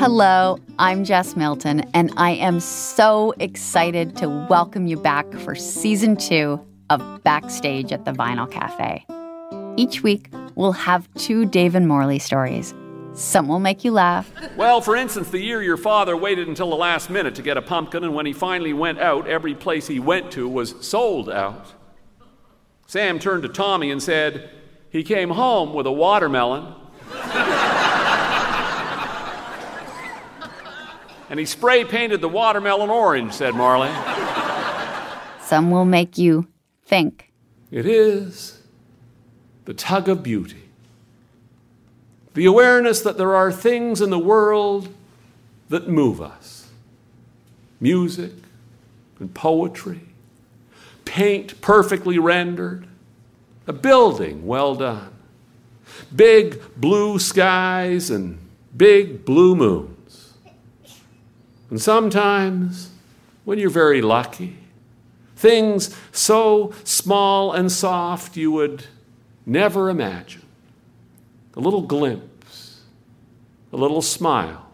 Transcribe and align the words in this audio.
Hello, 0.00 0.58
I'm 0.78 1.04
Jess 1.04 1.36
Milton, 1.36 1.80
and 1.92 2.10
I 2.16 2.30
am 2.30 2.58
so 2.60 3.34
excited 3.38 4.16
to 4.16 4.30
welcome 4.30 4.86
you 4.86 4.96
back 4.96 5.30
for 5.34 5.54
season 5.54 6.16
two 6.16 6.58
of 6.88 7.22
Backstage 7.22 7.92
at 7.92 8.06
the 8.06 8.12
Vinyl 8.12 8.50
Cafe. 8.50 9.04
Each 9.76 10.02
week, 10.02 10.30
we'll 10.54 10.72
have 10.72 11.06
two 11.16 11.44
Dave 11.44 11.74
and 11.74 11.86
Morley 11.86 12.18
stories. 12.18 12.72
Some 13.12 13.46
will 13.46 13.58
make 13.58 13.84
you 13.84 13.92
laugh. 13.92 14.32
Well, 14.56 14.80
for 14.80 14.96
instance, 14.96 15.28
the 15.28 15.38
year 15.38 15.62
your 15.62 15.76
father 15.76 16.16
waited 16.16 16.48
until 16.48 16.70
the 16.70 16.76
last 16.76 17.10
minute 17.10 17.34
to 17.34 17.42
get 17.42 17.58
a 17.58 17.62
pumpkin, 17.62 18.02
and 18.02 18.14
when 18.14 18.24
he 18.24 18.32
finally 18.32 18.72
went 18.72 19.00
out, 19.00 19.28
every 19.28 19.54
place 19.54 19.86
he 19.86 20.00
went 20.00 20.32
to 20.32 20.48
was 20.48 20.76
sold 20.80 21.28
out. 21.28 21.74
Sam 22.86 23.18
turned 23.18 23.42
to 23.42 23.50
Tommy 23.50 23.90
and 23.90 24.02
said, 24.02 24.48
He 24.88 25.02
came 25.02 25.28
home 25.28 25.74
with 25.74 25.86
a 25.86 25.92
watermelon. 25.92 26.79
And 31.30 31.38
he 31.38 31.46
spray 31.46 31.84
painted 31.84 32.20
the 32.20 32.28
watermelon 32.28 32.90
orange, 32.90 33.32
said 33.32 33.54
Morley. 33.54 33.90
Some 35.40 35.70
will 35.70 35.84
make 35.84 36.18
you 36.18 36.48
think. 36.84 37.32
It 37.70 37.86
is 37.86 38.60
the 39.64 39.72
tug 39.72 40.08
of 40.08 40.24
beauty. 40.24 40.64
The 42.34 42.46
awareness 42.46 43.00
that 43.02 43.16
there 43.16 43.36
are 43.36 43.52
things 43.52 44.00
in 44.00 44.10
the 44.10 44.18
world 44.18 44.92
that 45.68 45.88
move 45.88 46.20
us 46.20 46.66
music 47.80 48.32
and 49.18 49.32
poetry, 49.32 50.00
paint 51.04 51.60
perfectly 51.60 52.18
rendered, 52.18 52.86
a 53.66 53.72
building 53.72 54.46
well 54.46 54.74
done, 54.74 55.12
big 56.14 56.60
blue 56.76 57.18
skies 57.18 58.10
and 58.10 58.38
big 58.76 59.24
blue 59.24 59.54
moons. 59.54 59.99
And 61.70 61.80
sometimes, 61.80 62.90
when 63.44 63.58
you're 63.58 63.70
very 63.70 64.02
lucky, 64.02 64.58
things 65.36 65.96
so 66.12 66.74
small 66.84 67.52
and 67.52 67.70
soft 67.70 68.36
you 68.36 68.50
would 68.52 68.84
never 69.46 69.88
imagine. 69.88 70.42
A 71.54 71.60
little 71.60 71.82
glimpse, 71.82 72.82
a 73.72 73.76
little 73.76 74.02
smile, 74.02 74.66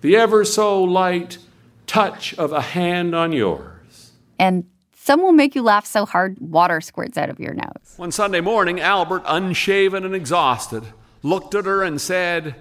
the 0.00 0.16
ever 0.16 0.44
so 0.44 0.82
light 0.82 1.38
touch 1.86 2.34
of 2.34 2.52
a 2.52 2.60
hand 2.60 3.14
on 3.14 3.32
yours. 3.32 4.12
And 4.38 4.64
some 4.94 5.22
will 5.22 5.32
make 5.32 5.54
you 5.54 5.62
laugh 5.62 5.86
so 5.86 6.06
hard 6.06 6.38
water 6.40 6.80
squirts 6.80 7.16
out 7.16 7.30
of 7.30 7.38
your 7.38 7.54
nose. 7.54 7.94
One 7.96 8.10
Sunday 8.10 8.40
morning, 8.40 8.80
Albert, 8.80 9.22
unshaven 9.26 10.04
and 10.04 10.14
exhausted, 10.14 10.84
looked 11.22 11.54
at 11.54 11.66
her 11.66 11.82
and 11.82 12.00
said, 12.00 12.54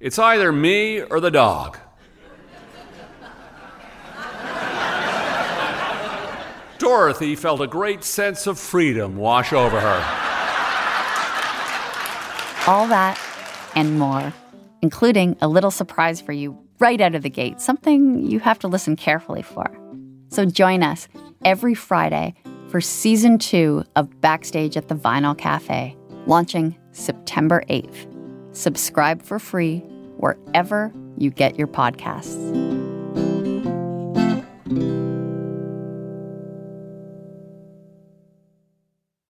It's 0.00 0.18
either 0.18 0.52
me 0.52 1.00
or 1.00 1.20
the 1.20 1.30
dog. 1.30 1.78
Dorothy 6.92 7.36
felt 7.36 7.62
a 7.62 7.66
great 7.66 8.04
sense 8.04 8.46
of 8.46 8.58
freedom 8.58 9.16
wash 9.16 9.54
over 9.54 9.80
her. 9.80 10.00
All 12.66 12.86
that 12.86 13.18
and 13.74 13.98
more, 13.98 14.30
including 14.82 15.34
a 15.40 15.48
little 15.48 15.70
surprise 15.70 16.20
for 16.20 16.32
you 16.32 16.58
right 16.80 17.00
out 17.00 17.14
of 17.14 17.22
the 17.22 17.30
gate, 17.30 17.62
something 17.62 18.26
you 18.26 18.40
have 18.40 18.58
to 18.58 18.68
listen 18.68 18.96
carefully 18.96 19.40
for. 19.40 19.74
So 20.28 20.44
join 20.44 20.82
us 20.82 21.08
every 21.46 21.74
Friday 21.74 22.34
for 22.68 22.82
season 22.82 23.38
two 23.38 23.84
of 23.96 24.20
Backstage 24.20 24.76
at 24.76 24.88
the 24.88 24.94
Vinyl 24.94 25.36
Cafe, 25.36 25.96
launching 26.26 26.76
September 26.90 27.62
8th. 27.70 28.06
Subscribe 28.54 29.22
for 29.22 29.38
free 29.38 29.78
wherever 30.18 30.92
you 31.16 31.30
get 31.30 31.58
your 31.58 31.68
podcasts. 31.68 32.81